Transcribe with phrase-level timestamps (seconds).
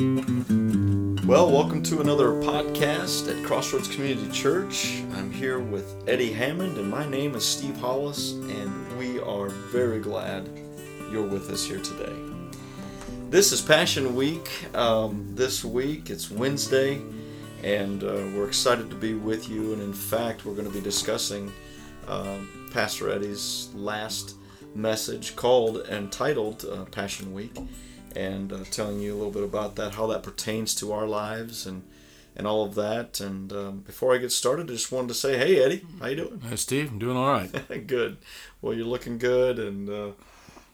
[0.00, 5.02] Well, welcome to another podcast at Crossroads Community Church.
[5.12, 10.00] I'm here with Eddie Hammond, and my name is Steve Hollis, and we are very
[10.00, 10.48] glad
[11.12, 12.14] you're with us here today.
[13.28, 14.74] This is Passion Week.
[14.74, 17.02] Um, this week, it's Wednesday,
[17.62, 19.74] and uh, we're excited to be with you.
[19.74, 21.52] And in fact, we're going to be discussing
[22.08, 24.36] um, Pastor Eddie's last
[24.74, 27.54] message called and titled uh, Passion Week
[28.16, 31.66] and uh, telling you a little bit about that, how that pertains to our lives,
[31.66, 31.82] and
[32.36, 33.20] and all of that.
[33.20, 36.16] And um, before I get started, I just wanted to say, hey Eddie, how you
[36.16, 36.40] doing?
[36.40, 37.86] Hey Steve, I'm doing all right.
[37.86, 38.18] good.
[38.62, 40.10] Well, you're looking good, and uh,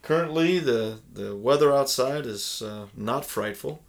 [0.02, 3.82] currently the the weather outside is uh, not frightful.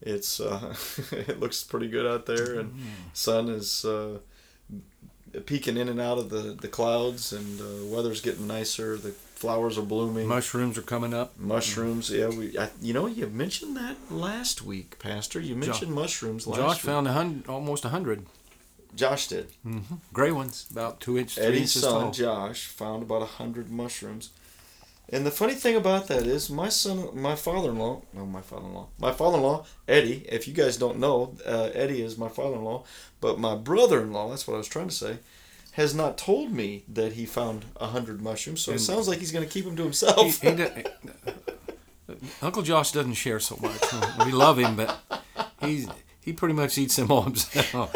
[0.00, 0.74] It's uh,
[1.10, 3.08] it looks pretty good out there, and mm-hmm.
[3.12, 4.18] sun is uh,
[5.40, 8.96] peeking in and out of the the clouds, and uh, weather's getting nicer.
[8.96, 10.26] The flowers are blooming.
[10.26, 11.38] Mushrooms are coming up.
[11.38, 12.28] Mushrooms, yeah.
[12.28, 15.40] We, I, you know, you mentioned that last week, Pastor.
[15.40, 16.76] You mentioned Josh, mushrooms last Josh week.
[16.76, 18.24] Josh found a hundred, almost a hundred.
[18.94, 19.48] Josh did.
[19.66, 19.96] Mm-hmm.
[20.12, 21.38] Gray ones, about two inches.
[21.44, 22.10] Eddie's son, tall.
[22.12, 24.30] Josh, found about a hundred mushrooms.
[25.10, 29.12] And the funny thing about that is, my son, my father-in-law, no, my father-in-law, my
[29.12, 30.24] father-in-law, Eddie.
[30.28, 32.84] If you guys don't know, uh, Eddie is my father-in-law,
[33.20, 34.30] but my brother-in-law.
[34.30, 35.18] That's what I was trying to say
[35.74, 39.18] has not told me that he found a hundred mushrooms, so and it sounds like
[39.18, 40.40] he's going to keep them to himself.
[40.40, 40.88] He, he did,
[42.40, 43.82] Uncle Josh doesn't share so much.
[44.24, 44.96] We love him, but
[45.60, 45.88] he's
[46.20, 47.92] he pretty much eats them all himself.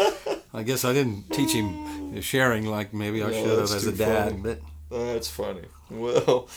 [0.52, 3.92] I guess I didn't teach him sharing like maybe I no, should have as a
[3.92, 4.42] dad, funny.
[4.42, 5.62] but that's funny.
[5.88, 6.48] Well,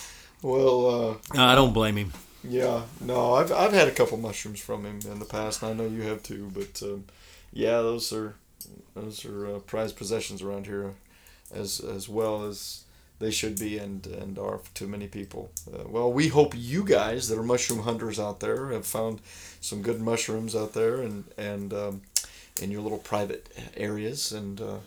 [0.41, 2.13] well, uh, I don't blame him.
[2.43, 5.73] Yeah, no, I've I've had a couple mushrooms from him in the past, and I
[5.73, 6.51] know you have too.
[6.53, 7.05] But um,
[7.53, 8.35] yeah, those are
[8.95, 10.93] those are uh, prized possessions around here
[11.53, 12.83] as as well as
[13.19, 15.51] they should be and and are to many people.
[15.71, 19.21] Uh, well, we hope you guys that are mushroom hunters out there have found
[19.61, 22.01] some good mushrooms out there and and um,
[22.61, 24.77] in your little private areas and uh,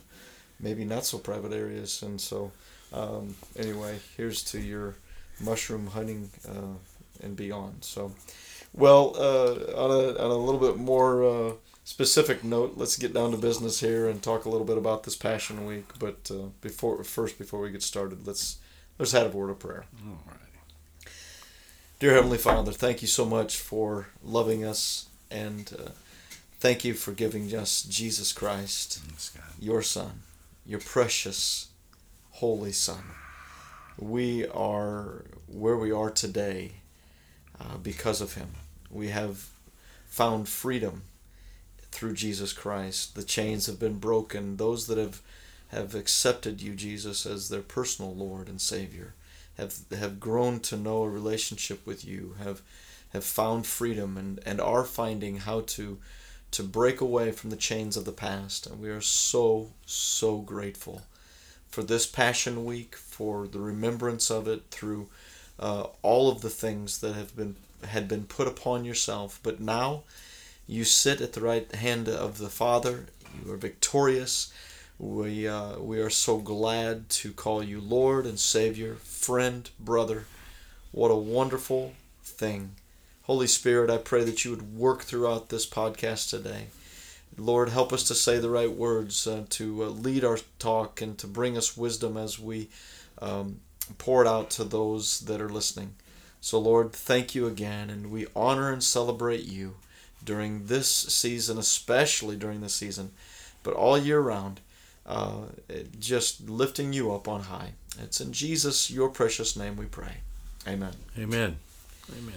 [0.61, 2.02] maybe not so private areas.
[2.02, 2.52] And so,
[2.92, 4.96] um, anyway, here's to your
[5.40, 6.78] mushroom hunting uh,
[7.22, 7.84] and beyond.
[7.84, 8.12] So,
[8.72, 11.52] well, uh, on a on a little bit more uh,
[11.84, 15.17] specific note, let's get down to business here and talk a little bit about this
[15.17, 15.86] Passion Week.
[15.98, 18.58] But uh, before first, before we get started, let's
[18.98, 19.84] let's have a word of prayer.
[20.06, 20.39] All right.
[22.01, 25.90] Dear Heavenly Father, thank you so much for loving us and uh,
[26.58, 29.01] thank you for giving us Jesus Christ,
[29.61, 30.22] your Son,
[30.66, 31.68] your precious,
[32.33, 33.05] holy Son.
[33.98, 36.72] We are where we are today
[37.60, 38.55] uh, because of Him.
[38.90, 39.50] We have
[40.06, 41.02] found freedom
[41.90, 43.14] through Jesus Christ.
[43.14, 44.56] The chains have been broken.
[44.56, 45.22] Those that have
[45.68, 49.14] have accepted you, Jesus, as their personal Lord and Savior,
[49.56, 52.62] have have grown to know a relationship with you, have
[53.12, 55.98] have found freedom and, and are finding how to
[56.50, 58.66] to break away from the chains of the past.
[58.66, 61.02] And we are so, so grateful
[61.74, 65.08] for this Passion Week, for the remembrance of it through
[65.58, 69.40] uh, all of the things that have been had been put upon yourself.
[69.42, 70.05] But now
[70.68, 73.07] you sit at the right hand of the Father.
[73.45, 74.52] You are victorious.
[75.01, 80.27] We, uh, we are so glad to call you Lord and Savior, friend, brother.
[80.92, 82.77] What a wonderful thing.
[83.23, 86.68] Holy Spirit, I pray that you would work throughout this podcast today.
[87.36, 91.18] Lord, help us to say the right words, uh, to uh, lead our talk, and
[91.18, 92.68] to bring us wisdom as we
[93.20, 93.61] um,
[93.98, 95.95] pour it out to those that are listening.
[96.40, 99.77] So, Lord, thank you again, and we honor and celebrate you
[100.22, 103.12] during this season, especially during this season,
[103.62, 104.61] but all year round,
[105.06, 105.46] uh,
[105.98, 107.72] just lifting you up on high.
[108.02, 110.18] It's in Jesus, your precious name, we pray.
[110.66, 110.95] Amen.
[111.18, 111.56] Amen.
[112.11, 112.34] Amen.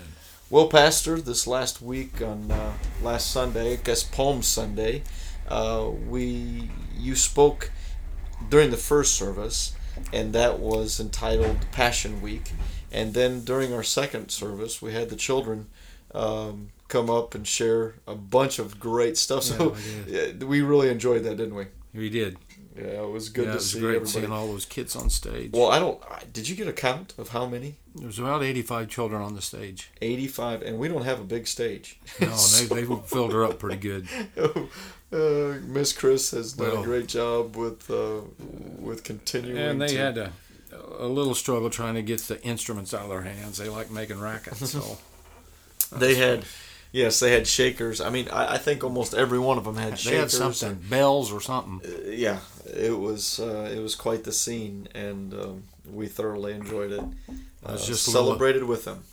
[0.50, 2.72] Well, Pastor, this last week on uh,
[3.02, 5.04] last Sunday, I guess Palm Sunday,
[5.50, 7.70] uh, we you spoke
[8.50, 9.76] during the first service,
[10.14, 12.54] and that was entitled Passion Week.
[12.94, 15.68] And then during our second service, we had the children
[16.16, 19.44] um, come up and share a bunch of great stuff.
[19.44, 19.76] So
[20.08, 21.66] yeah, we really enjoyed that, didn't we?
[21.94, 22.38] We did.
[22.78, 24.12] Yeah, it was good yeah, to was see great everybody.
[24.12, 25.52] seeing all those kids on stage.
[25.54, 26.00] Well, I don't.
[26.32, 27.76] Did you get a count of how many?
[27.96, 29.90] There was about eighty-five children on the stage.
[30.02, 32.00] Eighty-five, and we don't have a big stage.
[32.20, 34.08] No, so, they, they filled her up pretty good.
[35.10, 38.20] Uh, Miss Chris has done well, a great job with uh,
[38.78, 39.58] with continuing.
[39.58, 40.34] And they to, had a,
[41.00, 43.58] a little struggle trying to get the instruments out of their hands.
[43.58, 44.98] They like making rackets, so
[45.98, 46.44] they had.
[46.92, 48.02] Yes, they had shakers.
[48.02, 50.12] I mean, I, I, think almost every one of them had shakers.
[50.12, 51.82] They had something, bells or something.
[51.84, 56.92] Uh, yeah, it was uh, it was quite the scene, and um, we thoroughly enjoyed
[56.92, 57.04] it.
[57.66, 59.04] Uh, just celebrated little, with them.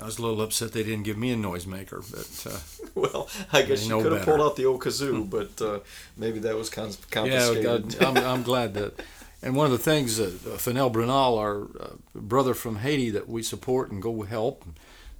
[0.00, 3.62] I was a little upset they didn't give me a noisemaker, but uh, well, I
[3.62, 5.80] guess you could have pulled out the old kazoo, but uh,
[6.16, 7.64] maybe that was cons- confiscated.
[7.64, 9.00] yeah, God, I'm, I'm glad that.
[9.40, 13.28] And one of the things that uh, Fennel Brunal, our uh, brother from Haiti, that
[13.28, 14.64] we support and go help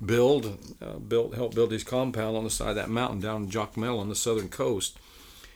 [0.05, 3.51] build, uh, build, help build his compound on the side of that mountain down in
[3.51, 4.99] Jacmel on the southern coast.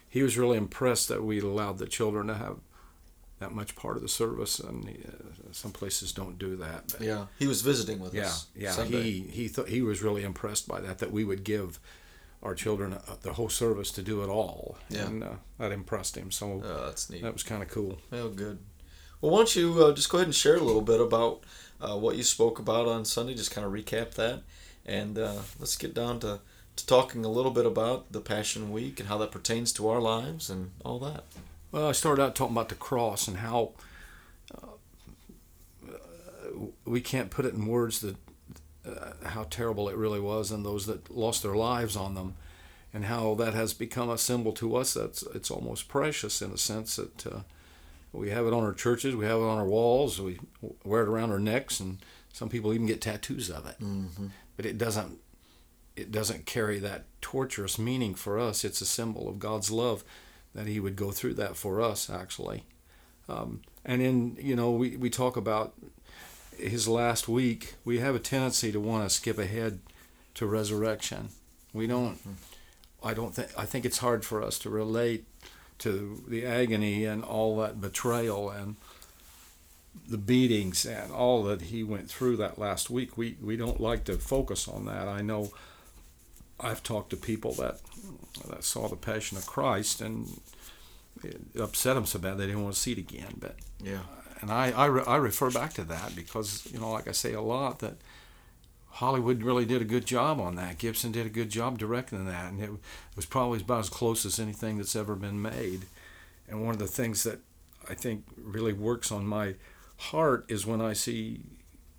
[0.08, 2.56] He was really impressed that we allowed the children to have
[3.38, 6.94] that much part of the service, and uh, some places don't do that.
[7.00, 8.46] Yeah, he was visiting with yeah, us.
[8.54, 8.70] yeah.
[8.70, 9.02] Sunday.
[9.02, 10.98] He he thought he was really impressed by that.
[10.98, 11.80] That we would give
[12.42, 15.06] our children uh, the whole service to do it all, Yeah.
[15.06, 15.28] and uh,
[15.58, 16.30] that impressed him.
[16.30, 17.22] So Oh, that's neat.
[17.22, 17.98] that was kind of cool.
[18.12, 18.58] Oh, good.
[19.20, 21.42] Well, why don't you uh, just go ahead and share a little bit about
[21.82, 23.34] uh, what you spoke about on Sunday?
[23.34, 24.42] Just kind of recap that,
[24.86, 26.40] and uh, let's get down to,
[26.76, 30.00] to talking a little bit about the Passion Week and how that pertains to our
[30.00, 31.24] lives and all that.
[31.72, 33.72] Well, I started out talking about the cross and how
[34.54, 34.66] uh,
[36.84, 38.16] we can't put it in words that
[38.86, 42.34] uh, how terrible it really was, and those that lost their lives on them,
[42.92, 44.94] and how that has become a symbol to us.
[44.94, 47.40] That's it's almost precious in a sense that uh,
[48.12, 50.38] we have it on our churches, we have it on our walls, we
[50.84, 51.98] wear it around our necks, and
[52.32, 53.76] some people even get tattoos of it.
[53.80, 54.26] Mm-hmm.
[54.56, 55.18] But it doesn't
[55.94, 58.64] it doesn't carry that torturous meaning for us.
[58.64, 60.04] It's a symbol of God's love
[60.54, 62.64] that He would go through that for us, actually.
[63.28, 65.74] Um, and in you know we, we talk about
[66.56, 67.74] His last week.
[67.84, 69.80] We have a tendency to want to skip ahead
[70.34, 71.30] to resurrection.
[71.72, 72.18] We don't.
[73.02, 73.48] I don't think.
[73.56, 75.24] I think it's hard for us to relate
[75.78, 78.76] to the agony and all that betrayal and
[80.08, 83.16] the beatings and all that he went through that last week.
[83.16, 85.08] We we don't like to focus on that.
[85.08, 85.52] I know
[86.60, 87.80] I've talked to people that
[88.48, 90.40] that saw the Passion of Christ and
[91.22, 93.34] it upset them so bad they didn't want to see it again.
[93.38, 94.00] But Yeah.
[94.40, 97.32] and I I, re, I refer back to that because you know like I say
[97.32, 97.96] a lot that
[98.96, 100.76] Hollywood really did a good job on that.
[100.76, 102.70] Gibson did a good job directing that, and it
[103.16, 105.86] was probably about as close as anything that's ever been made.
[106.46, 107.40] And one of the things that
[107.88, 109.54] I think really works on my
[109.96, 111.40] heart is when I see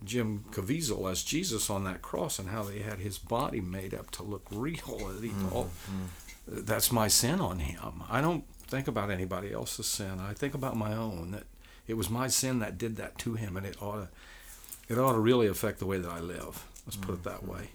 [0.04, 4.12] Jim Caviezel as Jesus on that cross and how they had his body made up
[4.12, 4.78] to look real.
[5.52, 6.06] All- mm-hmm.
[6.46, 8.04] That's my sin on him.
[8.10, 10.20] I don't think about anybody else's sin.
[10.20, 11.32] I think about my own.
[11.32, 11.46] That
[11.88, 14.10] it was my sin that did that to him, and it ought to,
[14.90, 16.66] it ought to really affect the way that I live.
[16.86, 17.48] Let's put it mm, that mm.
[17.48, 17.70] way.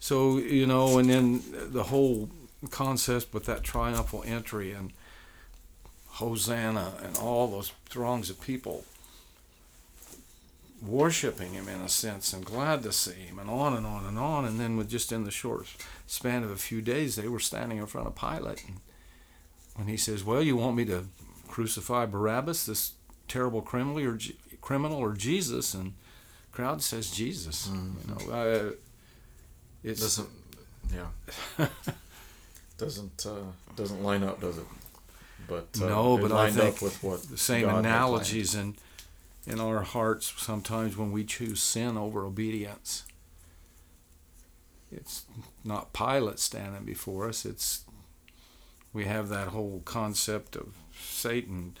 [0.00, 2.28] So you know, and then the whole
[2.70, 4.92] concept with that triumphal entry and
[6.06, 8.84] Hosanna and all those throngs of people
[10.84, 14.18] worshiping him in a sense and glad to see him and on and on and
[14.18, 14.44] on.
[14.44, 15.66] And then with just in the short
[16.06, 18.64] span of a few days they were standing in front of Pilate.
[18.66, 18.80] And
[19.76, 21.06] when he says well you want me to
[21.48, 22.92] crucify Barabbas this
[23.28, 24.18] terrible criminal or
[24.60, 25.74] criminal or Jesus?
[25.74, 25.94] And
[26.52, 28.70] crowd says Jesus you know uh,
[29.84, 30.28] it's Doesn't.
[30.94, 31.66] Yeah.
[32.78, 34.66] doesn't uh, doesn't line up, does it?
[35.48, 38.76] But uh, No, it but I think up with what the same God analogies in
[39.46, 43.04] in our hearts sometimes when we choose sin over obedience.
[44.90, 45.24] It's
[45.64, 47.44] not Pilate standing before us.
[47.44, 47.84] It's
[48.92, 51.76] we have that whole concept of Satan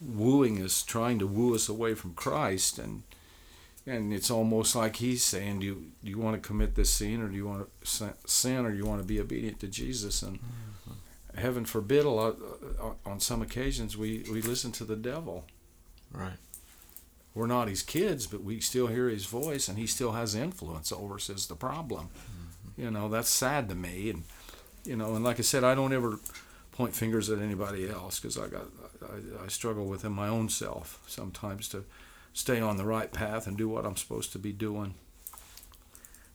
[0.00, 3.02] wooing us, trying to woo us away from Christ, and
[3.86, 7.22] and it's almost like he's saying, "Do you do you want to commit this sin,
[7.22, 10.22] or do you want to sin, or do you want to be obedient to Jesus?"
[10.22, 11.38] And mm-hmm.
[11.38, 15.44] heaven forbid, a lot uh, uh, on some occasions we we listen to the devil.
[16.12, 16.38] Right.
[17.34, 20.90] We're not his kids, but we still hear his voice, and he still has influence
[20.90, 21.30] over us.
[21.30, 22.08] Is the problem?
[22.08, 22.82] Mm-hmm.
[22.82, 24.24] You know, that's sad to me, and
[24.84, 26.18] you know, and like I said, I don't ever
[26.72, 28.66] point fingers at anybody else because I got
[29.02, 31.84] I, I struggle within my own self sometimes to
[32.36, 34.92] stay on the right path and do what I'm supposed to be doing.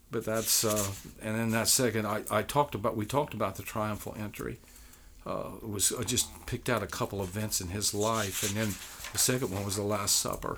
[0.10, 0.88] But that's uh,
[1.22, 4.60] and then that second I, I talked about we talked about the triumphal entry.
[5.26, 8.74] Uh, was I just picked out a couple events in his life, and then
[9.12, 10.58] the second one was the Last Supper,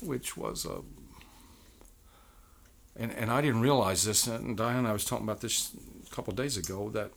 [0.00, 0.82] which was a
[2.94, 5.74] and and I didn't realize this, and Diane and I was talking about this
[6.06, 7.10] a couple days ago that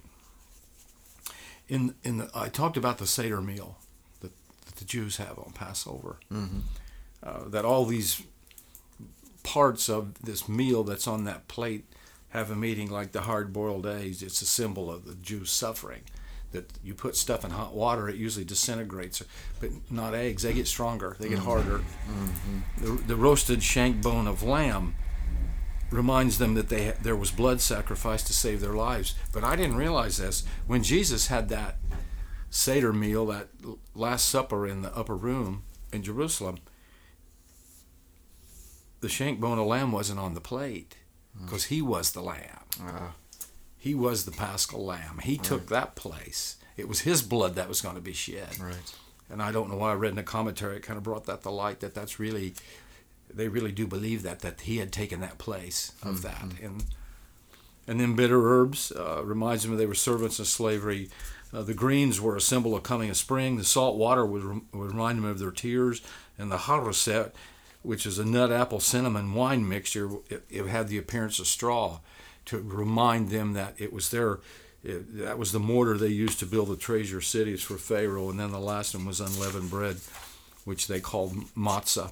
[1.67, 3.77] in in the, I talked about the Seder meal
[4.77, 6.17] the Jews have on Passover.
[6.31, 6.59] Mm-hmm.
[7.23, 8.23] Uh, that all these
[9.43, 11.85] parts of this meal that's on that plate
[12.29, 14.21] have a meaning like the hard-boiled eggs.
[14.21, 16.01] It's a symbol of the Jews' suffering.
[16.51, 19.21] That you put stuff in hot water, it usually disintegrates.
[19.59, 21.81] But not eggs; they get stronger, they get harder.
[22.77, 24.95] The, the roasted shank bone of lamb
[25.89, 29.15] reminds them that they there was blood sacrifice to save their lives.
[29.33, 31.77] But I didn't realize this when Jesus had that
[32.49, 33.47] Seder meal, that
[33.95, 36.57] Last Supper in the upper room in Jerusalem.
[38.99, 40.95] the shank bone of lamb wasn't on the plate
[41.43, 42.63] because he was the lamb.
[42.81, 43.13] Ah,
[43.77, 45.19] He was the paschal lamb.
[45.23, 46.57] He took that place.
[46.75, 48.59] It was his blood that was going to be shed.
[48.59, 48.93] right.
[49.29, 51.43] And I don't know why I read in a commentary it kind of brought that
[51.43, 52.53] to light that that's really
[53.31, 56.85] they really do believe that that he had taken that place of that and
[57.85, 61.09] and then bitter herbs uh, reminds them they were servants in slavery.
[61.53, 63.57] Uh, the greens were a symbol of coming of spring.
[63.57, 66.01] The salt water would, rem- would remind them of their tears.
[66.37, 67.31] And the haroset,
[67.83, 71.99] which is a nut, apple, cinnamon wine mixture, it, it had the appearance of straw
[72.45, 74.39] to remind them that it was their,
[74.83, 78.29] it, that was the mortar they used to build the treasure cities for Pharaoh.
[78.29, 79.97] And then the last one was unleavened bread,
[80.65, 82.11] which they called matzah.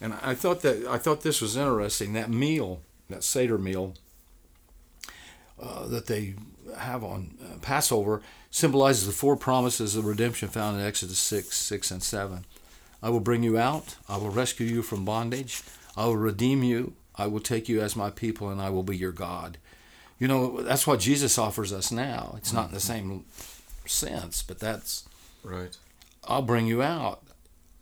[0.00, 2.14] And I thought that I thought this was interesting.
[2.14, 3.94] That meal, that Seder meal,
[5.60, 6.34] uh, that they
[6.76, 11.90] have on uh, Passover symbolizes the four promises of redemption found in Exodus 6, 6,
[11.90, 12.44] and 7.
[13.02, 13.96] I will bring you out.
[14.08, 15.62] I will rescue you from bondage.
[15.96, 16.94] I will redeem you.
[17.16, 19.58] I will take you as my people, and I will be your God.
[20.18, 22.34] You know, that's what Jesus offers us now.
[22.36, 23.24] It's not in the same
[23.86, 25.04] sense, but that's
[25.42, 25.76] Right.
[26.24, 27.22] I'll bring you out.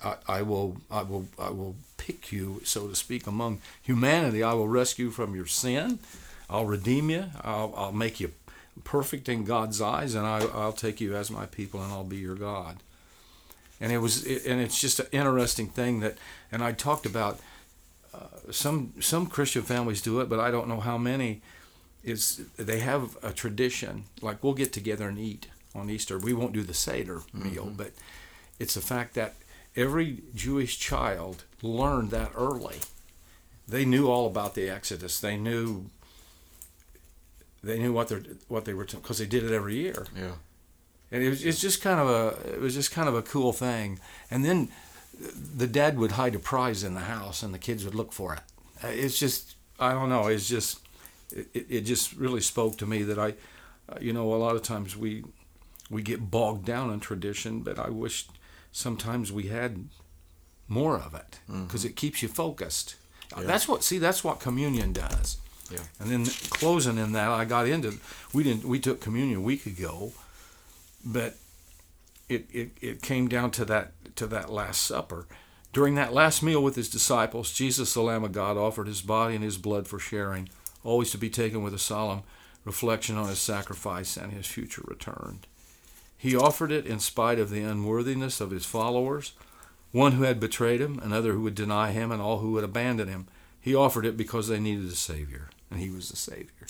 [0.03, 4.43] I, I will I will I will pick you, so to speak, among humanity.
[4.43, 5.99] I will rescue you from your sin.
[6.51, 7.27] I'll redeem you.
[7.43, 8.33] I'll, I'll make you
[8.85, 12.17] perfect in God's eyes, and I, I'll take you as my people, and I'll be
[12.17, 12.79] your God.
[13.81, 16.17] And it was, it, and it's just an interesting thing that,
[16.51, 17.39] and I talked about
[18.15, 21.43] uh, some some Christian families do it, but I don't know how many.
[22.05, 26.17] Is they have a tradition like we'll get together and eat on Easter.
[26.17, 27.91] We won't do the Seder meal, but
[28.59, 29.35] it's the fact that
[29.77, 32.79] every Jewish child learned that early.
[33.67, 35.21] They knew all about the Exodus.
[35.21, 35.91] They knew
[37.63, 38.17] they knew what they
[38.49, 40.33] what they were because they did it every year, Yeah.
[41.11, 43.53] and it was it's just kind of a it was just kind of a cool
[43.53, 43.99] thing.
[44.31, 44.69] And then
[45.57, 48.35] the dad would hide a prize in the house, and the kids would look for
[48.35, 48.41] it.
[48.85, 50.29] Uh, It's just I don't know.
[50.29, 50.81] It's just
[51.31, 53.35] it, it just really spoke to me that I,
[53.93, 55.25] uh, you know, a lot of times we
[55.91, 58.27] we get bogged down in tradition, but I wish
[58.73, 59.89] sometimes we had
[60.69, 62.97] more of it because it keeps you focused.
[63.37, 63.43] Yeah.
[63.45, 65.39] That's what see that's what communion does.
[65.71, 65.81] Yeah.
[66.01, 67.99] And then closing in that, I got into
[68.33, 70.13] we didn't we took communion a week ago,
[71.05, 71.37] but
[72.29, 75.27] it, it, it came down to that to that last supper.
[75.73, 79.35] During that last meal with his disciples, Jesus, the Lamb of God, offered his body
[79.35, 80.49] and his blood for sharing,
[80.83, 82.23] always to be taken with a solemn
[82.65, 85.41] reflection on his sacrifice and his future return.
[86.17, 89.33] He offered it in spite of the unworthiness of his followers,
[89.93, 93.09] one who had betrayed him, another who would deny him, and all who would abandon
[93.09, 93.29] him.
[93.61, 96.67] He offered it because they needed a Savior, and he was the Savior.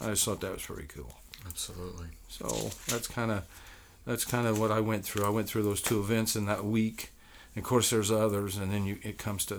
[0.00, 1.14] I just thought that was pretty cool.
[1.46, 2.06] Absolutely.
[2.28, 3.46] So that's kind of
[4.06, 5.24] that's kind of what I went through.
[5.24, 7.10] I went through those two events in that week.
[7.54, 9.56] And of course, there's others, and then you, it comes to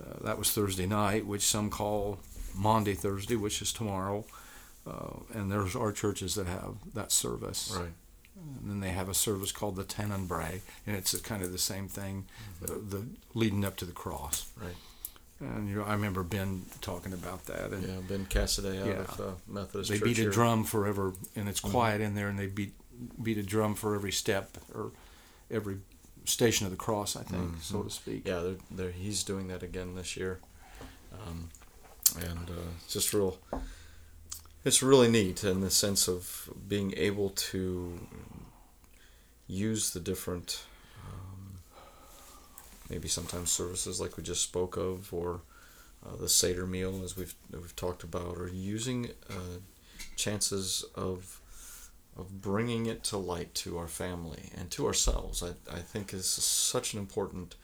[0.00, 2.20] uh, that was Thursday night, which some call
[2.54, 4.24] Maundy Thursday, which is tomorrow.
[4.86, 7.76] Uh, and there's our churches that have that service.
[7.76, 7.92] Right.
[8.60, 11.58] And then they have a service called the Tenebrae, and it's a, kind of the
[11.58, 12.26] same thing,
[12.62, 14.46] uh, the leading up to the cross.
[14.60, 14.76] Right.
[15.40, 18.00] And you I remember Ben talking about that, and Yeah.
[18.08, 18.92] Ben Cassidy out Yeah.
[19.02, 22.38] of uh, Methodist they Church beat a drum forever, and it's quiet in there, and
[22.38, 22.72] they beat
[23.22, 24.92] beat a drum for every step or
[25.50, 25.78] every
[26.24, 28.26] station of the cross, I think, so to speak.
[28.26, 30.40] Yeah, they're, they're, he's doing that again this year,
[31.12, 31.50] um,
[32.18, 33.38] and uh, it's just real.
[34.64, 38.00] It's really neat in the sense of being able to
[39.46, 40.64] use the different,
[42.90, 45.40] maybe sometimes services like we just spoke of, or
[46.04, 49.58] uh, the Seder meal as we've we've talked about, or using uh,
[50.16, 51.40] chances of
[52.16, 55.42] of bringing it to light to our family and to ourselves.
[55.42, 57.56] I, I think is such an important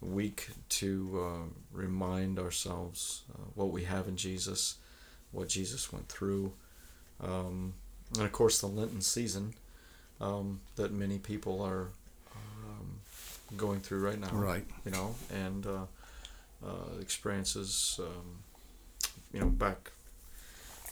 [0.00, 4.76] week to uh, remind ourselves uh, what we have in Jesus,
[5.32, 6.52] what Jesus went through,
[7.22, 7.74] um,
[8.14, 9.54] and of course the Lenten season
[10.20, 11.88] um, that many people are
[13.56, 14.30] going through right now.
[14.32, 14.64] Right.
[14.84, 15.86] You know, and uh,
[16.64, 18.00] uh, experiences.
[18.02, 18.38] Um,
[19.32, 19.90] you know, back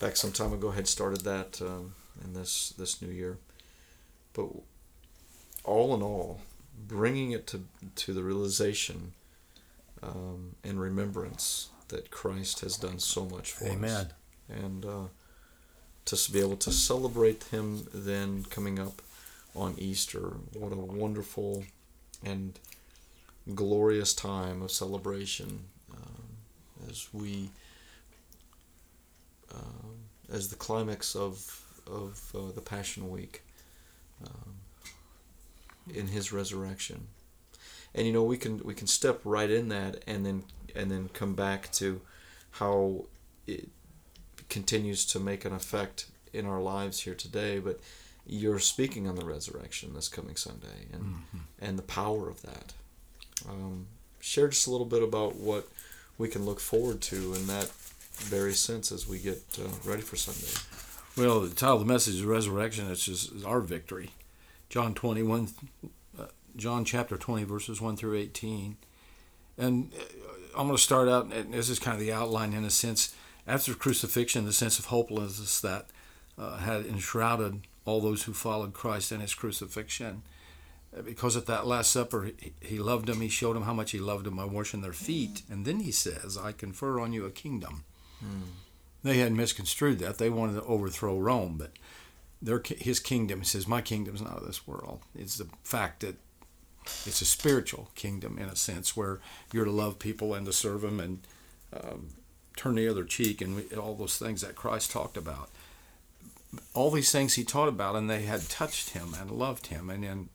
[0.00, 1.94] back some time ago, had started that um,
[2.24, 3.38] in this this new year,
[4.34, 4.48] but
[5.64, 6.40] all in all,
[6.88, 7.64] bringing it to
[7.96, 9.12] to the realization
[10.02, 14.06] um, and remembrance that Christ has done so much for us Amen.
[14.48, 15.04] and uh,
[16.06, 19.02] to be able to celebrate him then coming up
[19.54, 20.34] on Easter.
[20.54, 21.64] What a wonderful
[22.24, 22.58] and
[23.54, 26.22] glorious time of celebration um,
[26.88, 27.50] as we,
[29.52, 29.96] um,
[30.32, 33.42] as the climax of of uh, the Passion Week,
[34.24, 34.54] um,
[35.92, 37.08] in His resurrection.
[37.94, 41.10] And you know we can we can step right in that and then and then
[41.12, 42.00] come back to
[42.52, 43.06] how
[43.46, 43.68] it
[44.48, 47.58] continues to make an effect in our lives here today.
[47.58, 47.80] But
[48.26, 51.38] you're speaking on the resurrection this coming Sunday and mm-hmm.
[51.60, 52.72] and the power of that.
[53.48, 53.86] Um,
[54.20, 55.68] share just a little bit about what
[56.18, 57.70] we can look forward to in that
[58.14, 60.56] very sense as we get uh, ready for Sunday.
[61.16, 62.90] Well, the title of the message is resurrection.
[62.90, 64.10] It's just our victory.
[64.68, 65.48] John 21,
[66.18, 66.26] uh,
[66.56, 68.76] John chapter 20, verses 1 through 18.
[69.58, 70.02] And uh,
[70.56, 73.14] I'm going to start out, and this is kind of the outline in a sense.
[73.46, 75.86] After crucifixion, the sense of hopelessness that
[76.38, 80.22] uh, had enshrouded all those who followed Christ in his crucifixion.
[81.04, 83.20] Because at that Last Supper, he loved them.
[83.22, 85.42] He showed them how much he loved them by washing their feet.
[85.50, 87.84] And then he says, I confer on you a kingdom.
[88.20, 88.50] Hmm.
[89.02, 90.18] They had misconstrued that.
[90.18, 91.72] They wanted to overthrow Rome, but
[92.40, 95.00] their, his kingdom, he says, My kingdom's not of this world.
[95.14, 96.16] It's the fact that
[97.06, 99.20] it's a spiritual kingdom in a sense where
[99.52, 101.20] you're to love people and to serve them and
[101.72, 102.08] um,
[102.56, 105.48] turn the other cheek and we, all those things that Christ talked about
[106.74, 110.04] all these things he taught about, and they had touched him and loved him, and
[110.04, 110.28] then,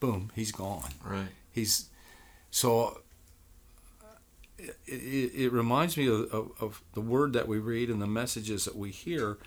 [0.00, 0.92] boom, he's gone.
[1.04, 1.28] Right.
[1.50, 1.88] He's
[2.50, 3.00] so.
[4.58, 8.08] It, it, it reminds me of, of, of, the word that we read and the
[8.08, 9.38] messages that we hear.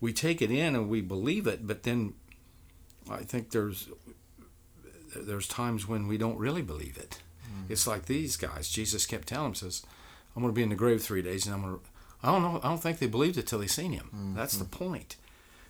[0.00, 2.12] We take it in and we believe it, but then
[3.10, 3.88] I think there's
[5.16, 7.20] there's times when we don't really believe it.
[7.46, 7.70] Mm.
[7.70, 8.68] It's like these guys.
[8.68, 9.82] Jesus kept telling them, "says
[10.36, 11.80] I'm going to be in the grave three days, and I'm going to."
[12.22, 12.60] I don't know.
[12.62, 14.06] I don't think they believed it till they seen him.
[14.06, 14.36] Mm-hmm.
[14.36, 15.16] That's the point.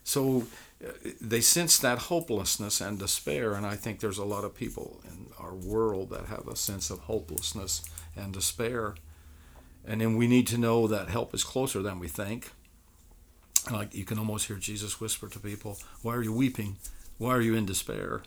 [0.05, 0.47] So
[0.87, 5.01] uh, they sense that hopelessness and despair, and I think there's a lot of people
[5.09, 7.83] in our world that have a sense of hopelessness
[8.15, 8.95] and despair.
[9.87, 12.51] And then we need to know that help is closer than we think.
[13.71, 16.77] Like you can almost hear Jesus whisper to people, "Why are you weeping?
[17.17, 18.23] Why are you in despair?"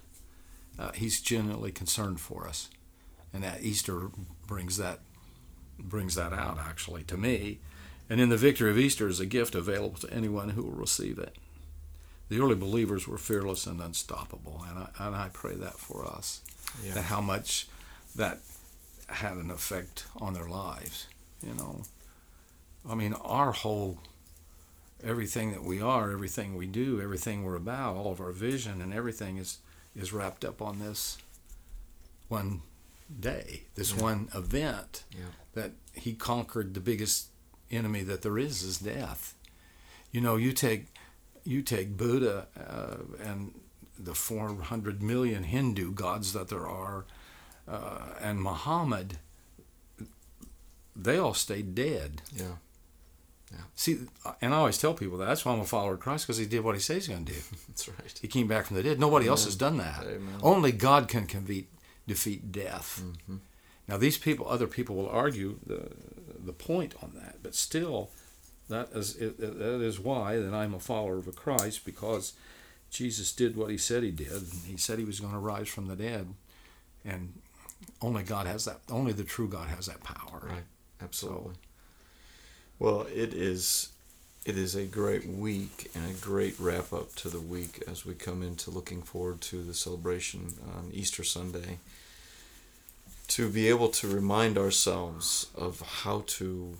[0.80, 2.70] Uh, he's genuinely concerned for us,
[3.32, 4.10] and that Easter
[4.48, 5.02] brings that
[5.78, 7.60] brings that out actually to me.
[8.10, 11.20] And in the victory of Easter is a gift available to anyone who will receive
[11.20, 11.36] it
[12.30, 16.42] the early believers were fearless and unstoppable, and I, and I pray that for us,
[16.84, 16.94] yeah.
[16.94, 17.68] that how much
[18.16, 18.40] that
[19.08, 21.08] had an effect on their lives.
[21.42, 21.84] You know,
[22.90, 24.00] I mean, our whole
[25.04, 28.94] everything that we are, everything we do, everything we're about, all of our vision and
[28.94, 29.60] everything is
[29.96, 31.18] is wrapped up on this
[32.28, 32.62] one
[33.20, 34.02] day, this yeah.
[34.02, 35.26] one event yeah.
[35.54, 37.28] that he conquered the biggest
[37.72, 39.34] enemy that there is is death.
[40.12, 40.88] You know, you take
[41.48, 43.54] you take Buddha uh, and
[43.98, 47.06] the 400 million Hindu gods that there are,
[47.68, 49.18] uh, and Muhammad,
[50.96, 52.22] they all stayed dead.
[52.36, 52.56] Yeah.
[53.52, 53.60] Yeah.
[53.76, 54.00] See,
[54.42, 55.26] and I always tell people that.
[55.26, 57.24] That's why I'm a follower of Christ because he did what he says he's going
[57.26, 57.40] to do.
[57.70, 58.20] That's right.
[58.22, 59.00] He came back from the dead.
[59.00, 59.32] Nobody Amen.
[59.32, 60.04] else has done that.
[60.04, 60.36] Amen.
[60.44, 61.70] Only God can defeat,
[62.06, 63.02] defeat death.
[63.02, 63.38] Mm-hmm.
[63.88, 65.92] Now, these people, other people will argue the
[66.44, 68.10] the point on that, but still,
[68.70, 72.34] that is, it, that is why that I'm a follower of Christ because
[72.90, 74.44] Jesus did what he said he did.
[74.66, 76.28] He said he was going to rise from the dead,
[77.06, 77.34] and
[78.02, 78.80] only God has that.
[78.90, 80.48] Only the true God has that power.
[80.50, 80.64] Right.
[81.02, 81.54] Absolutely.
[81.54, 81.60] So,
[82.80, 83.90] well, it is.
[84.46, 88.14] It is a great week and a great wrap up to the week as we
[88.14, 91.80] come into looking forward to the celebration on Easter Sunday.
[93.30, 96.78] To be able to remind ourselves of how to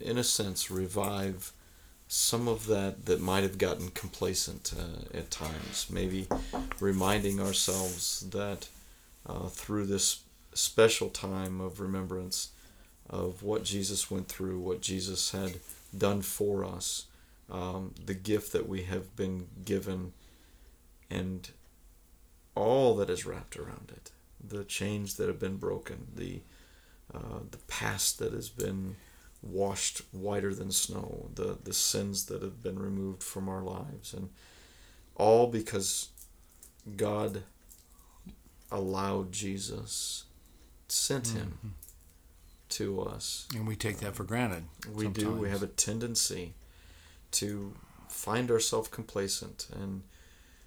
[0.00, 1.52] in a sense, revive
[2.08, 5.88] some of that that might have gotten complacent uh, at times.
[5.90, 6.26] Maybe
[6.80, 8.68] reminding ourselves that
[9.26, 10.22] uh, through this
[10.54, 12.50] special time of remembrance
[13.08, 15.56] of what Jesus went through, what Jesus had
[15.96, 17.06] done for us,
[17.50, 20.12] um, the gift that we have been given,
[21.10, 21.50] and
[22.54, 24.10] all that is wrapped around it,
[24.46, 26.40] the chains that have been broken, the
[27.14, 28.96] uh, the past that has been
[29.42, 34.30] washed whiter than snow, the, the sins that have been removed from our lives, and
[35.14, 36.08] all because
[36.96, 37.42] God
[38.70, 40.24] allowed Jesus,
[40.88, 41.38] sent mm-hmm.
[41.38, 41.74] him
[42.70, 43.46] to us.
[43.54, 44.64] And we take that for granted.
[44.92, 45.26] We sometimes.
[45.26, 45.32] do.
[45.32, 46.54] We have a tendency
[47.32, 47.74] to
[48.08, 49.68] find ourselves complacent.
[49.74, 50.02] And,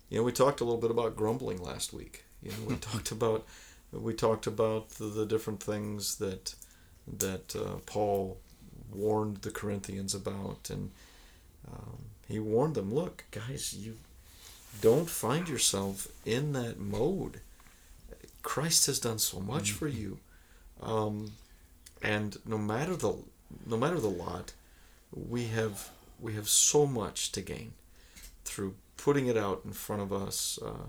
[0.10, 2.24] you know, we talked a little bit about grumbling last week.
[2.42, 3.46] You know, we talked about
[3.92, 6.56] we talked about the, the different things that
[7.08, 8.38] that uh, Paul
[8.94, 10.92] warned the Corinthians about, and
[11.72, 13.98] um, he warned them, "Look, guys, you
[14.82, 17.42] don't find yourself in that mode.
[18.44, 19.78] Christ has done so much mm-hmm.
[19.78, 20.20] for you,
[20.82, 21.34] um,
[22.02, 23.16] and no matter the
[23.66, 24.54] no matter the lot,
[25.12, 27.74] we have we have so much to gain
[28.46, 30.88] through putting it out in front of us." Uh,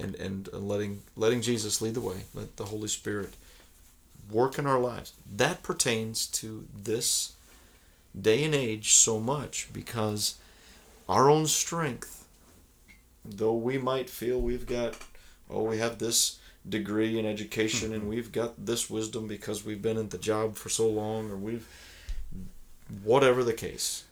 [0.00, 3.34] and, and letting letting Jesus lead the way, let the Holy Spirit
[4.30, 5.12] work in our lives.
[5.36, 7.33] That pertains to this
[8.18, 10.36] day and age so much because
[11.08, 12.26] our own strength,
[13.24, 14.96] though we might feel we've got,
[15.50, 18.10] oh, we have this degree in education and mm-hmm.
[18.10, 21.66] we've got this wisdom because we've been in the job for so long or we've,
[23.02, 24.04] whatever the case,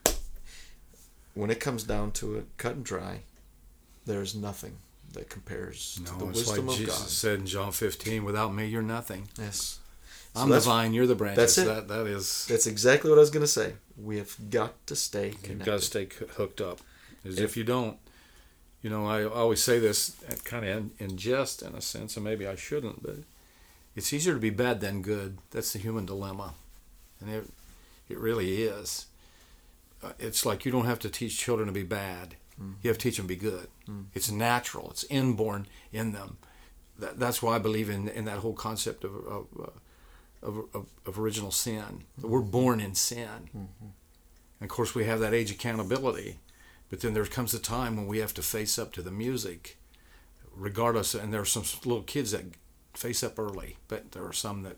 [1.35, 3.21] when it comes down to it, cut and dry,
[4.05, 4.77] there's nothing
[5.13, 7.09] that compares No, to the it's wisdom like of Jesus God.
[7.09, 9.29] said in John 15, without me, you're nothing.
[9.39, 9.79] Yes.
[10.35, 11.37] So I'm the vine, you're the branches.
[11.57, 11.65] that's it.
[11.67, 13.75] That, that is, That's exactly what I was going to say.
[14.03, 16.81] We have got to stay you've got to stay hooked up.
[17.25, 17.99] As If- if you don't,
[18.81, 22.25] you know, I always say this kind of in, in jest in a sense, and
[22.25, 23.17] maybe I shouldn't, but
[23.95, 25.39] it's easier to be bad than good.
[25.51, 26.55] That's the human dilemma.
[27.21, 27.45] And it,
[28.09, 29.07] it really is.
[30.03, 32.37] Uh, It's like you don't have to teach children to be bad.
[32.83, 33.67] You have to teach them to be good.
[34.15, 34.91] It's natural.
[34.93, 36.39] It's inborn in them.
[36.99, 39.67] That, that's why I believe in, in that whole concept of, of, uh,
[40.43, 42.05] of, of, of original sin.
[42.21, 43.29] We're born in sin.
[43.55, 43.71] And
[44.63, 46.39] of course, we have that age accountability.
[46.91, 49.79] But then there comes a time when we have to face up to the music,
[50.55, 51.15] regardless.
[51.15, 52.45] And there are some little kids that
[52.95, 54.77] face up early, but there are some that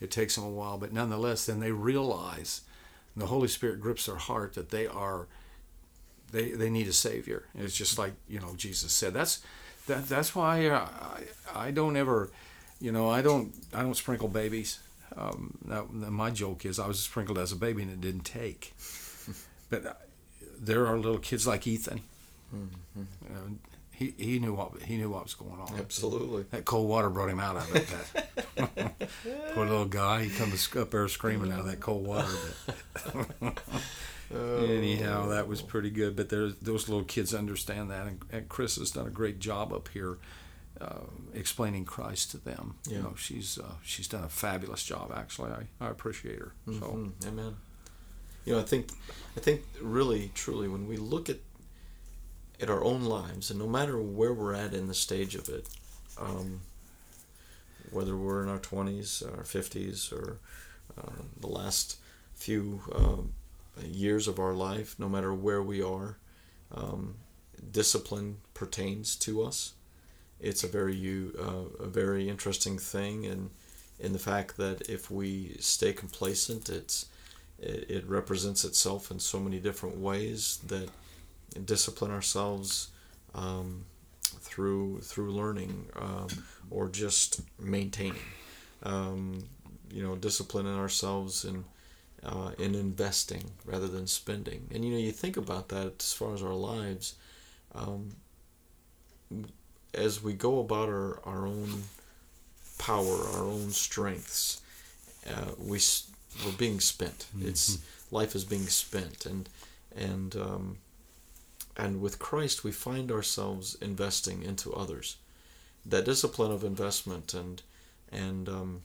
[0.00, 0.76] it takes them a while.
[0.78, 2.62] But nonetheless, then they realize,
[3.14, 5.26] and the Holy Spirit grips their heart that they are,
[6.32, 7.46] they they need a Savior.
[7.54, 9.14] And it's just like you know Jesus said.
[9.14, 9.40] That's
[9.86, 10.86] that that's why uh,
[11.54, 12.30] I I don't ever,
[12.80, 14.80] you know, I don't I don't sprinkle babies.
[15.16, 18.74] Um, that, my joke is I was sprinkled as a baby and it didn't take.
[19.70, 19.92] but uh,
[20.58, 22.00] there are little kids like Ethan.
[22.52, 23.50] Uh,
[23.94, 25.74] he he knew what he knew what was going on.
[25.78, 26.44] Absolutely.
[26.50, 27.86] That cold water brought him out of it.
[28.56, 29.10] That
[29.54, 30.24] poor little guy.
[30.24, 32.28] He comes up there screaming out of that cold water.
[33.40, 33.58] But
[34.34, 36.16] anyhow, that was pretty good.
[36.16, 39.72] But there's those little kids understand that, and, and Chris has done a great job
[39.72, 40.18] up here.
[40.84, 42.96] Uh, explaining Christ to them, Yeah.
[42.96, 45.12] you know, she's uh, she's done a fabulous job.
[45.16, 46.52] Actually, I, I appreciate her.
[46.66, 47.26] So Mhm.
[47.26, 47.56] Amen.
[48.44, 48.90] You know, I think,
[49.36, 51.38] I think really, truly, when we look at
[52.60, 55.66] at our own lives, and no matter where we're at in the stage of it,
[56.18, 56.60] um,
[57.90, 60.38] whether we're in our twenties, our fifties, or
[60.98, 61.96] uh, the last
[62.34, 63.32] few um,
[63.82, 66.18] years of our life, no matter where we are,
[66.72, 67.14] um,
[67.72, 69.72] discipline pertains to us.
[70.44, 73.50] It's a very you uh, a very interesting thing, and
[73.98, 77.06] in the fact that if we stay complacent, it's
[77.58, 80.88] it, it represents itself in so many different ways that
[81.64, 82.88] discipline ourselves
[83.34, 83.84] um,
[84.40, 86.28] through through learning um,
[86.70, 88.26] or just maintaining.
[88.82, 89.44] Um,
[89.90, 91.64] you know, disciplining ourselves in
[92.24, 94.68] uh, in investing rather than spending.
[94.72, 97.14] And you know, you think about that as far as our lives.
[97.74, 98.10] Um,
[99.94, 101.84] as we go about our, our own
[102.78, 104.60] power, our own strengths,
[105.28, 105.80] uh, we
[106.44, 107.26] we're being spent.
[107.40, 107.78] It's
[108.10, 109.48] life is being spent, and
[109.94, 110.78] and um,
[111.76, 115.16] and with Christ we find ourselves investing into others.
[115.86, 117.62] That discipline of investment and
[118.10, 118.82] and um,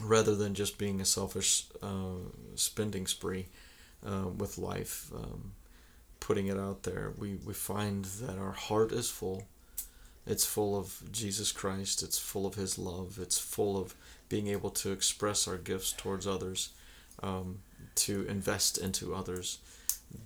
[0.00, 2.20] rather than just being a selfish uh,
[2.54, 3.46] spending spree
[4.06, 5.52] uh, with life, um,
[6.20, 9.44] putting it out there, we, we find that our heart is full.
[10.26, 12.02] It's full of Jesus Christ.
[12.02, 13.18] It's full of His love.
[13.20, 13.94] It's full of
[14.28, 16.70] being able to express our gifts towards others,
[17.22, 17.58] um,
[17.94, 19.58] to invest into others,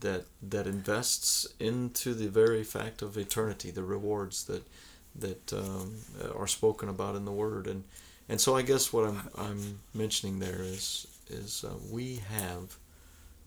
[0.01, 4.67] that that invests into the very fact of eternity, the rewards that
[5.15, 5.97] that um,
[6.37, 7.85] are spoken about in the Word, and
[8.29, 12.77] and so I guess what I'm I'm mentioning there is is uh, we have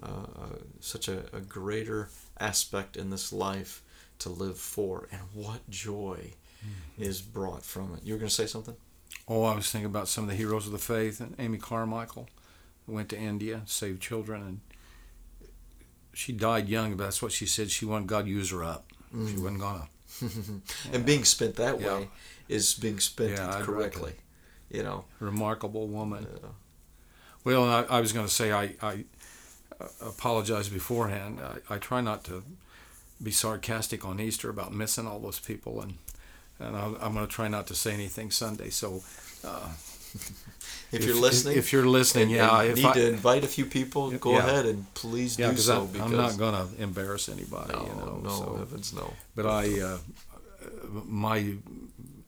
[0.01, 2.09] uh, uh, such a, a greater
[2.39, 3.81] aspect in this life
[4.19, 6.33] to live for, and what joy
[6.97, 8.01] is brought from it.
[8.03, 8.75] You were going to say something?
[9.27, 12.27] Oh, I was thinking about some of the heroes of the faith, and Amy Carmichael
[12.87, 14.59] went to India, saved children, and
[16.13, 16.95] she died young.
[16.97, 17.69] But that's what she said.
[17.71, 18.91] She wanted God to use her up.
[19.11, 19.87] She wasn't gonna.
[20.91, 21.97] And being spent that Yeah.
[21.99, 22.09] way
[22.47, 24.13] is being spent Yeah, correctly.
[24.71, 25.05] You know.
[25.19, 26.27] Remarkable woman.
[27.43, 29.05] Well, I, I was going to say I, I
[29.79, 31.39] uh, apologize beforehand.
[31.41, 32.43] I, I try not to
[33.21, 35.95] be sarcastic on Easter about missing all those people, and
[36.59, 38.69] and I, I'm going to try not to say anything Sunday.
[38.69, 39.03] So
[39.45, 39.69] uh,
[40.91, 43.47] if, you're listening, if, you're listening, and- yeah, and if need I, to invite a
[43.47, 44.39] few people, go Yeah.
[44.47, 45.81] ahead and please yeah, do so.
[45.81, 47.73] I'm, because I'm not going to embarrass anybody.
[47.73, 48.55] no, you know, no, so.
[48.57, 49.13] heavens, no.
[49.35, 49.97] But I, uh,
[51.05, 51.53] my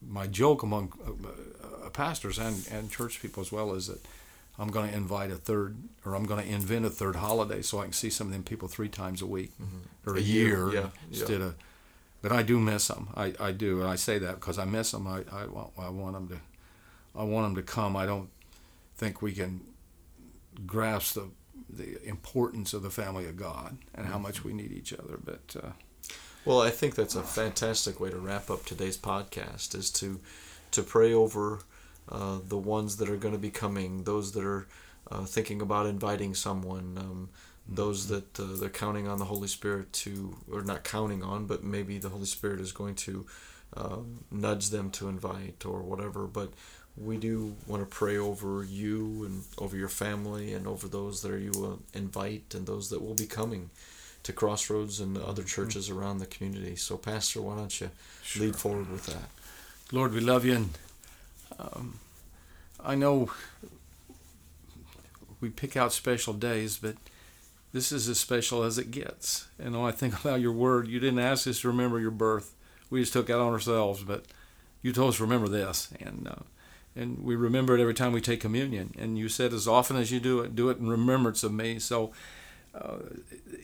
[0.08, 4.00] my joke among uh, uh, pastors and, and church people as well is that
[4.60, 7.80] I'm going to invite a third, or I'm going to invent a third holiday so
[7.80, 9.52] I can see some of them people three times a week
[10.06, 10.88] or a, A year, year, yeah, yeah.
[11.10, 11.56] instead of.
[12.22, 13.10] But I do miss them.
[13.16, 15.08] I, I do, and I say that because I miss them.
[15.08, 16.40] I, I want I want them to,
[17.16, 17.96] I want them to come.
[17.96, 18.30] I don't.
[18.96, 19.62] think we can
[20.68, 21.30] grasp the
[21.70, 25.18] the importance of the family of God and how much we need each other.
[25.24, 25.72] But uh,
[26.46, 30.20] well, I think that's a fantastic way to wrap up today's podcast is to
[30.72, 31.60] to pray over
[32.10, 34.68] uh, the ones that are going to be coming, those that are
[35.10, 37.30] uh, thinking about inviting someone, um,
[37.68, 41.64] those that uh, they're counting on the Holy Spirit to, or not counting on, but
[41.64, 43.26] maybe the Holy Spirit is going to
[43.78, 46.28] um, nudge them to invite or whatever.
[46.28, 46.52] But
[46.98, 51.40] we do want to pray over you and over your family and over those that
[51.40, 53.70] you will invite and those that will be coming
[54.24, 56.76] to Crossroads and other churches around the community.
[56.76, 57.90] So, Pastor, why don't you
[58.24, 58.46] sure.
[58.46, 59.30] lead forward with that?
[59.92, 60.70] Lord, we love you, and
[61.60, 62.00] um,
[62.80, 63.32] I know
[65.40, 66.96] we pick out special days, but
[67.74, 69.48] this is as special as it gets.
[69.60, 72.56] And when I think about your word, you didn't ask us to remember your birth.
[72.90, 74.26] We just took it on ourselves, but
[74.82, 75.90] you told us to remember this.
[76.00, 76.44] And uh,
[76.96, 78.94] and we remember it every time we take communion.
[78.98, 81.80] And you said, as often as you do it, do it in remembrance of me.
[81.80, 82.12] So,
[82.76, 82.98] uh,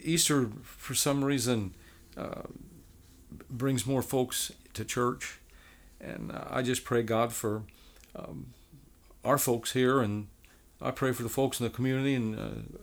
[0.02, 1.74] Easter, for some reason,
[2.16, 2.44] uh,
[3.50, 5.40] brings more folks to church.
[6.00, 7.64] And uh, I just pray God for
[8.16, 8.54] um,
[9.26, 10.28] our folks here, and
[10.82, 12.78] I pray for the folks in the community and uh,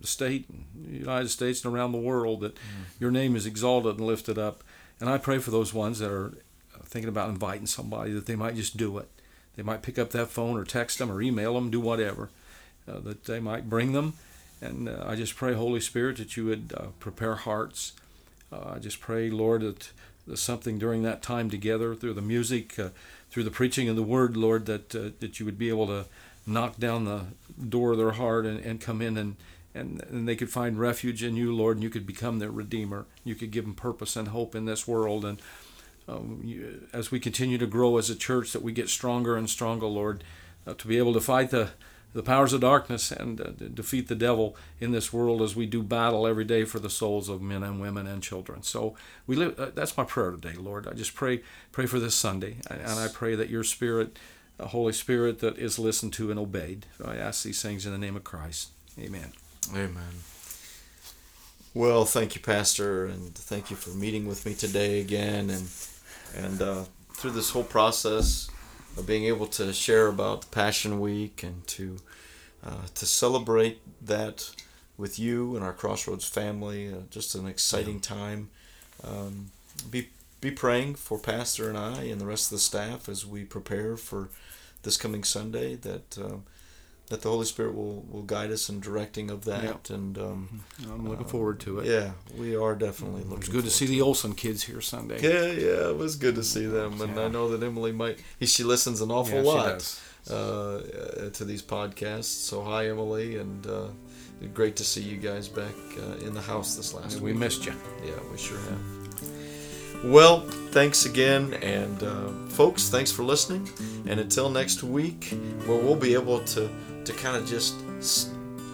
[0.00, 2.60] the state, the United States, and around the world that mm.
[2.98, 4.64] your name is exalted and lifted up.
[5.00, 6.34] And I pray for those ones that are
[6.84, 9.08] thinking about inviting somebody that they might just do it
[9.56, 12.30] they might pick up that phone or text them or email them, do whatever,
[12.88, 14.14] uh, that they might bring them.
[14.60, 17.92] And uh, I just pray, Holy Spirit, that you would uh, prepare hearts.
[18.52, 19.92] Uh, I just pray, Lord, that
[20.38, 22.88] something during that time together through the music, uh,
[23.30, 26.06] through the preaching of the word, Lord, that uh, that you would be able to
[26.46, 27.24] knock down the
[27.68, 29.36] door of their heart and, and come in and,
[29.74, 33.06] and, and they could find refuge in you, Lord, and you could become their Redeemer.
[33.24, 35.24] You could give them purpose and hope in this world.
[35.24, 35.40] And
[36.08, 39.48] um, you, as we continue to grow as a church, that we get stronger and
[39.48, 40.24] stronger, Lord,
[40.66, 41.70] uh, to be able to fight the
[42.12, 45.82] the powers of darkness and uh, defeat the devil in this world as we do
[45.82, 48.62] battle every day for the souls of men and women and children.
[48.62, 49.58] So we live.
[49.58, 50.88] Uh, that's my prayer today, Lord.
[50.88, 54.18] I just pray pray for this Sunday, and I pray that your Spirit,
[54.58, 56.86] uh, Holy Spirit, that is listened to and obeyed.
[56.98, 58.70] So I ask these things in the name of Christ.
[58.98, 59.32] Amen.
[59.68, 60.22] Amen.
[61.72, 65.68] Well, thank you, Pastor, and thank you for meeting with me today again, and
[66.36, 68.48] and uh, through this whole process
[68.96, 71.98] of being able to share about Passion Week and to
[72.64, 74.50] uh, to celebrate that
[74.98, 78.50] with you and our Crossroads family, uh, just an exciting time.
[79.04, 79.50] Um,
[79.90, 80.08] be
[80.40, 83.96] be praying for Pastor and I and the rest of the staff as we prepare
[83.96, 84.28] for
[84.82, 86.44] this coming Sunday that um,
[87.10, 89.64] that the Holy Spirit will, will guide us in directing of that.
[89.64, 89.90] Yep.
[89.90, 90.92] And um, mm-hmm.
[90.92, 91.86] I'm looking uh, forward to it.
[91.86, 93.34] Yeah, we are definitely looking.
[93.34, 95.20] It It's good to see the Olson kids here Sunday.
[95.20, 97.24] Yeah, yeah, it was good to see them, and yeah.
[97.24, 98.20] I know that Emily might.
[98.40, 102.24] She listens an awful yeah, lot uh, to these podcasts.
[102.24, 103.88] So hi, Emily, and uh,
[104.54, 107.24] great to see you guys back uh, in the house this last week.
[107.24, 107.74] We missed you.
[108.04, 109.00] Yeah, we sure have.
[110.04, 113.68] Well, thanks again, and uh, folks, thanks for listening.
[114.06, 116.70] And until next week, where we'll be able to
[117.10, 117.74] to kind of just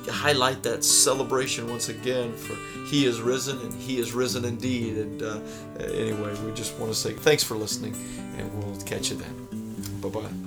[0.08, 2.54] highlight that celebration once again for
[2.86, 4.96] he is risen and he is risen indeed.
[4.96, 5.40] And uh,
[5.80, 7.94] anyway we just want to say thanks for listening
[8.38, 10.00] and we'll catch you then.
[10.00, 10.45] Bye bye